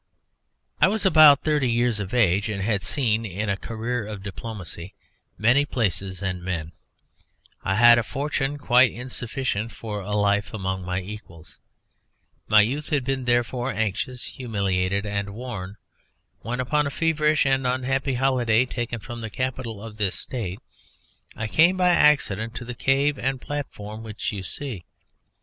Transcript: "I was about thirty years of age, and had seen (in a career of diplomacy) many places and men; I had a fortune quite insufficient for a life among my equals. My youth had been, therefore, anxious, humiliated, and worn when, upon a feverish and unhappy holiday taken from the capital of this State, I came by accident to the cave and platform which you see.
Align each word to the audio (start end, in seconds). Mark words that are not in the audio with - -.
"I 0.79 0.87
was 0.87 1.05
about 1.05 1.43
thirty 1.43 1.69
years 1.69 1.99
of 1.99 2.11
age, 2.11 2.49
and 2.49 2.63
had 2.63 2.81
seen 2.81 3.23
(in 3.23 3.49
a 3.49 3.55
career 3.55 4.07
of 4.07 4.23
diplomacy) 4.23 4.95
many 5.37 5.63
places 5.63 6.23
and 6.23 6.41
men; 6.41 6.71
I 7.63 7.75
had 7.75 7.99
a 7.99 8.01
fortune 8.03 8.57
quite 8.57 8.89
insufficient 8.91 9.71
for 9.71 9.99
a 9.99 10.15
life 10.15 10.55
among 10.55 10.83
my 10.83 10.99
equals. 11.01 11.59
My 12.47 12.61
youth 12.61 12.89
had 12.89 13.03
been, 13.03 13.25
therefore, 13.25 13.71
anxious, 13.71 14.23
humiliated, 14.25 15.05
and 15.05 15.35
worn 15.35 15.77
when, 16.39 16.59
upon 16.59 16.87
a 16.87 16.89
feverish 16.89 17.45
and 17.45 17.67
unhappy 17.67 18.15
holiday 18.15 18.65
taken 18.65 18.99
from 19.01 19.21
the 19.21 19.29
capital 19.29 19.83
of 19.83 19.97
this 19.97 20.15
State, 20.15 20.61
I 21.35 21.45
came 21.45 21.77
by 21.77 21.89
accident 21.89 22.55
to 22.55 22.65
the 22.65 22.73
cave 22.73 23.19
and 23.19 23.39
platform 23.39 24.01
which 24.01 24.31
you 24.31 24.41
see. 24.41 24.83